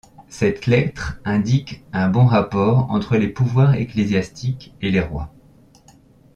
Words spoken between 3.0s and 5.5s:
les pouvoirs ecclésiastiques et les rois.